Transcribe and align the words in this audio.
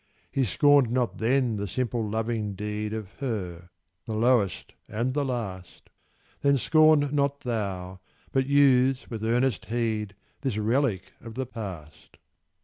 He 0.31 0.45
scorned 0.45 0.89
not 0.89 1.19
then 1.19 1.57
the 1.57 1.67
simple 1.67 2.03
loving 2.09 2.55
deed 2.55 2.91
Of 2.91 3.11
her, 3.19 3.69
the 4.07 4.15
lowest 4.15 4.73
and 4.87 5.13
the 5.13 5.23
last; 5.23 5.91
Then 6.41 6.57
scorn 6.57 7.09
not 7.13 7.41
thou, 7.41 7.99
but 8.31 8.47
use 8.47 9.07
with 9.11 9.23
earnest 9.23 9.65
heed 9.65 10.15
This 10.41 10.57
relic 10.57 11.13
of 11.21 11.35
the 11.35 11.45
past. 11.45 12.17